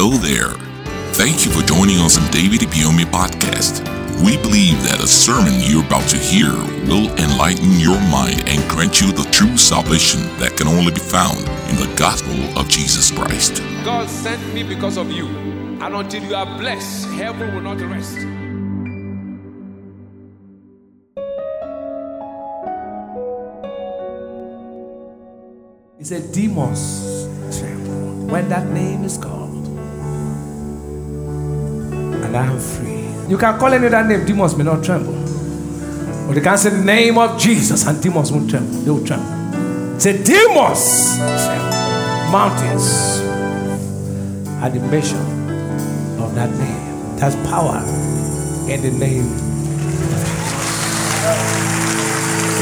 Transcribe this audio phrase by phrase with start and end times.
[0.00, 0.54] Hello there.
[1.14, 3.82] Thank you for joining us on David Ibiyeomie podcast.
[4.22, 6.54] We believe that a sermon you're about to hear
[6.86, 11.40] will enlighten your mind and grant you the true salvation that can only be found
[11.68, 13.60] in the gospel of Jesus Christ.
[13.84, 15.26] God sent me because of you.
[15.82, 18.18] And until you are blessed, heaven will not rest.
[25.98, 27.26] He said, Demons
[27.58, 29.47] tremble when that name is called.
[32.28, 33.08] And I am free.
[33.30, 35.14] You can call any other name, demons may not tremble.
[36.26, 38.78] But they can say the name of Jesus and demons won't tremble.
[38.80, 39.98] They will tremble.
[39.98, 41.18] Say, demons.
[42.30, 43.20] Mountains
[44.62, 45.18] at the mention
[46.20, 47.16] of that name.
[47.16, 47.82] There's power
[48.70, 49.48] in the name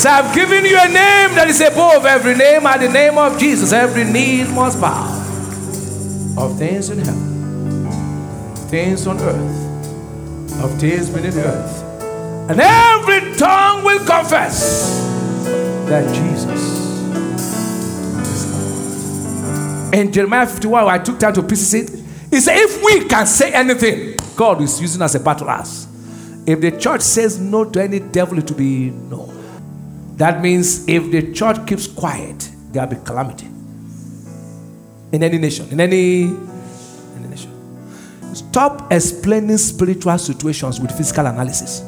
[0.00, 2.66] said, I've given you a name that is above every name.
[2.66, 5.18] At the name of Jesus, every knee must bow.
[6.38, 7.39] Of things in heaven,
[8.70, 11.82] things on earth, of things beneath the earth.
[12.48, 15.04] And every tongue will confess
[15.88, 16.60] that Jesus
[18.28, 19.94] is Lord.
[19.94, 21.90] In Jeremiah 51, I took time to pieces it.
[22.30, 25.88] He said, if we can say anything, God is using us as a battle axe.
[26.46, 29.26] If the church says no to any devil, it will be no.
[30.14, 33.46] That means if the church keeps quiet, there will be calamity.
[35.12, 36.26] In any nation, in any,
[37.16, 37.59] any nation.
[38.32, 41.82] Stop explaining spiritual situations with physical analysis.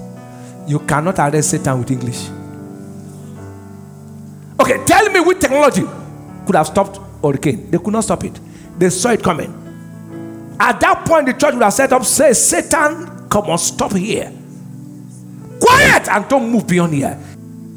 [0.66, 2.28] You cannot arrest Satan with English.
[4.60, 5.82] Okay, tell me which technology
[6.46, 7.70] could have stopped hurricane.
[7.70, 8.38] They could not stop it.
[8.78, 9.58] They saw it coming.
[10.60, 14.32] At that point, the church would have set up, say, Satan, come on, stop here.
[15.60, 17.18] Quiet and don't move beyond here.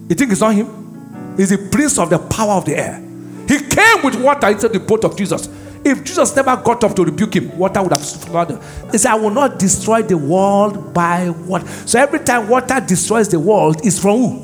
[0.09, 1.35] You think it's not him?
[1.37, 3.01] He's the prince of the power of the air.
[3.47, 5.47] He came with water into the boat of Jesus.
[5.85, 8.59] If Jesus never got up to rebuke him, water would have flooded.
[8.91, 11.67] He said, I will not destroy the world by water.
[11.85, 14.39] So every time water destroys the world, it's from who?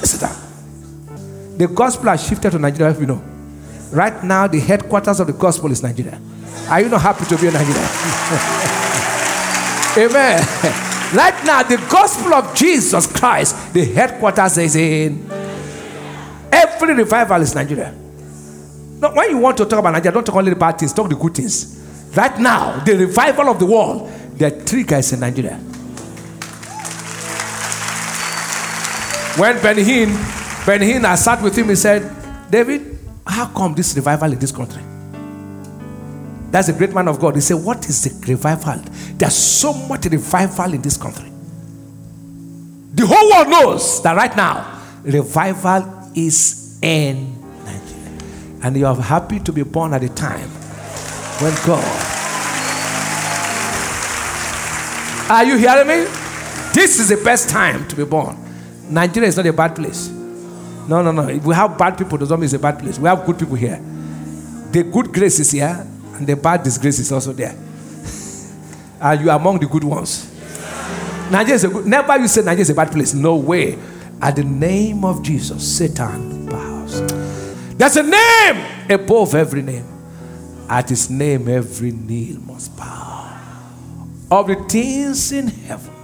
[0.00, 0.30] Listen
[1.58, 3.20] The gospel has shifted to Nigeria, if you know.
[3.90, 6.20] Right now, the headquarters of the gospel is Nigeria.
[6.68, 7.82] Are you not happy to be in Nigeria?
[9.98, 10.38] Amen.
[11.12, 15.28] Right now, the gospel of Jesus Christ, the headquarters is in
[16.52, 17.92] every revival is Nigeria.
[19.00, 21.08] No, when you want to talk about Nigeria, don't talk only the bad things, talk
[21.08, 22.10] the good things.
[22.16, 25.56] Right now, the revival of the world, there are three guys in Nigeria.
[29.38, 32.10] When Ben Hinn, Ben I sat with him, he said,
[32.50, 34.82] David, how come this revival in this country?
[36.50, 37.34] That's a great man of God.
[37.34, 38.82] He said, What is the revival?
[39.16, 41.30] There's so much revival in this country.
[42.94, 47.37] The whole world knows that right now, revival is in.
[48.62, 50.48] And you are happy to be born at a time
[51.40, 52.08] when God.
[55.30, 56.04] Are you hearing me?
[56.72, 58.36] This is the best time to be born.
[58.88, 60.08] Nigeria is not a bad place.
[60.88, 61.28] No, no, no.
[61.28, 62.98] If we have bad people, doesn't mean it's a bad place.
[62.98, 63.76] We have good people here.
[64.72, 67.54] The good grace is here, and the bad disgrace is also there.
[69.00, 70.34] and you are among the good ones.
[71.30, 73.12] Nigeria is a good, never you say Nigeria is a bad place.
[73.12, 73.78] No way.
[74.20, 76.37] At the name of Jesus, Satan.
[77.78, 79.86] There's a name above every name.
[80.68, 83.38] At his name, every knee must bow.
[84.30, 85.94] Of the things in heaven,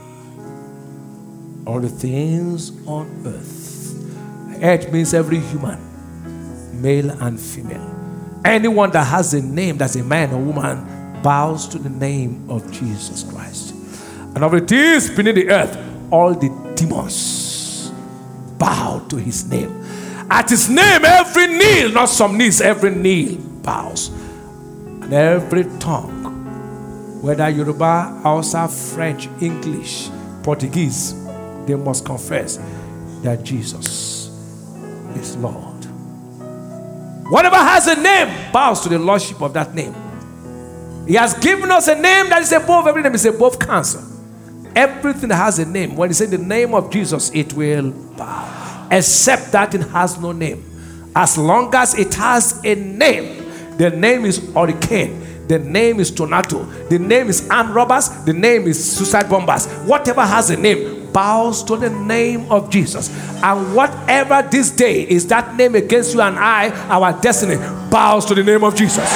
[1.66, 4.62] all the things on earth.
[4.62, 7.90] Earth means every human, male and female.
[8.44, 12.70] Anyone that has a name, that's a man or woman, bows to the name of
[12.70, 13.74] Jesus Christ.
[14.36, 15.76] And of the things beneath the earth,
[16.10, 17.90] all the demons
[18.58, 19.83] bow to his name.
[20.34, 24.08] At his name, every knee, not some knees, every knee bows.
[24.08, 30.08] And every tongue, whether Yoruba, Hausa, French, English,
[30.42, 31.14] Portuguese,
[31.66, 32.58] they must confess
[33.22, 34.26] that Jesus
[35.14, 35.84] is Lord.
[37.30, 39.94] Whatever has a name bows to the lordship of that name.
[41.06, 44.02] He has given us a name that is above every name, is above cancer.
[44.74, 48.43] Everything that has a name, when he said the name of Jesus, it will bow.
[48.94, 50.64] Except that it has no name.
[51.16, 56.62] As long as it has a name, the name is hurricane, the name is tornado,
[56.88, 59.66] the name is armed robbers, the name is suicide bombers.
[59.86, 63.10] Whatever has a name bows to the name of Jesus.
[63.42, 67.56] And whatever this day is that name against you and I, our destiny,
[67.90, 69.08] bows to the name of Jesus.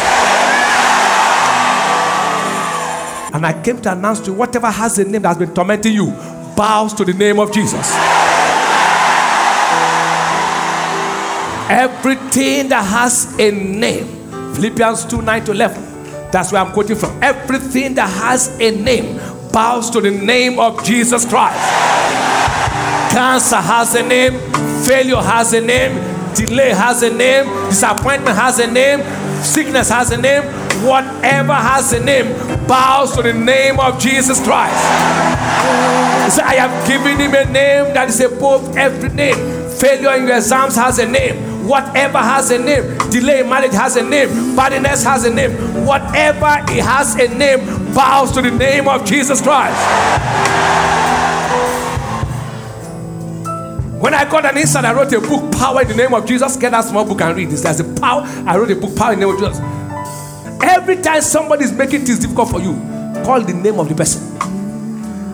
[3.33, 5.93] And I came to announce to you whatever has a name that has been tormenting
[5.93, 6.11] you
[6.57, 7.95] bows to the name of Jesus.
[11.69, 14.07] Everything that has a name,
[14.55, 16.31] Philippians 2 9 to 11.
[16.31, 17.23] That's where I'm quoting from.
[17.23, 19.19] Everything that has a name
[19.53, 21.59] bows to the name of Jesus Christ.
[23.13, 24.33] Cancer has a name,
[24.85, 25.95] failure has a name,
[26.35, 29.01] delay has a name, disappointment has a name,
[29.43, 30.45] sickness has a name,
[30.87, 32.27] whatever has a name
[32.67, 34.79] bows to the name of Jesus Christ.
[36.35, 39.37] So I have given him a name that is above every name.
[39.71, 41.58] Failure in your exams has a name.
[41.67, 42.97] Whatever has a name.
[43.11, 44.57] Delay in marriage has a name.
[44.57, 45.53] Barrenness has a name.
[45.85, 49.77] Whatever it has a name bows to the name of Jesus Christ.
[54.01, 56.57] When I got an insight, I wrote a book, Power in the Name of Jesus.
[56.57, 57.63] Get that small book and read this.
[57.63, 58.23] There's a power.
[58.47, 59.59] I wrote a book, Power in the Name of Jesus.
[60.63, 62.75] Every time somebody is making things difficult for you,
[63.25, 64.23] call the name of the person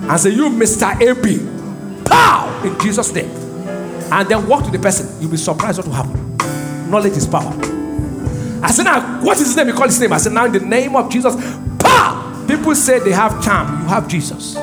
[0.08, 0.98] and say, You, Mr.
[1.00, 3.43] AB, pow in Jesus' name.
[4.14, 5.20] And then walk to the person.
[5.20, 6.88] You'll be surprised what will happen.
[6.88, 7.52] Knowledge is power.
[8.62, 9.66] I said, Now, what is his name?
[9.66, 10.12] You call his name.
[10.12, 11.34] I said, Now, in the name of Jesus,
[11.80, 12.44] pow.
[12.46, 13.82] People say they have charm.
[13.82, 14.54] You have Jesus.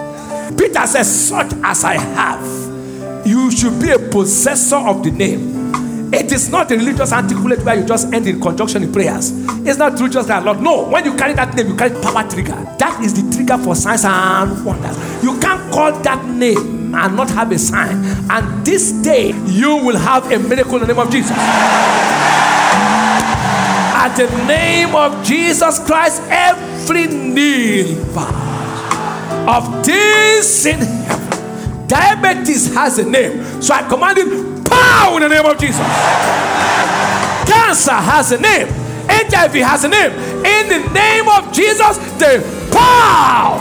[0.57, 6.13] Peter says, Such as I have, you should be a possessor of the name.
[6.13, 9.31] It is not a religious articulate where you just end in conjunction in prayers.
[9.67, 10.61] It's not through just that, Lord.
[10.61, 12.55] No, when you carry that name, you carry power trigger.
[12.79, 14.97] That is the trigger for signs and wonders.
[15.21, 18.03] You can't call that name and not have a sign.
[18.29, 21.31] And this day, you will have a miracle in the name of Jesus.
[23.93, 27.97] At the name of Jesus Christ, every knee
[29.47, 31.87] of this in heaven.
[31.87, 33.43] Diabetes has a name.
[33.61, 35.85] So I command it Power in the name of Jesus.
[37.45, 38.67] Cancer has a name.
[39.09, 40.11] HIV has a name.
[40.11, 42.39] In the name of Jesus, they
[42.71, 43.59] power.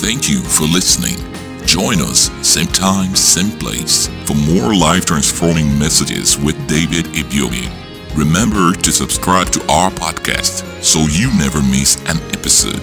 [0.00, 1.18] Thank you for listening.
[1.66, 7.68] Join us same time, same place for more life transforming messages with David Ibiyeomie.
[8.16, 12.80] Remember to subscribe to our podcast so you never miss an episode.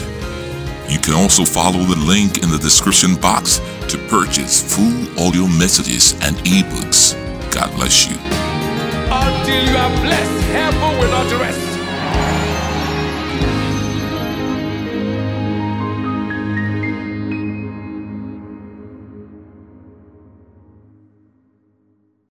[0.92, 6.14] You can also follow the link in the description box to purchase full audio messages
[6.22, 7.16] and ebooks.
[7.50, 8.18] God bless you.
[9.10, 11.75] Until you are blessed, heaven will not rest.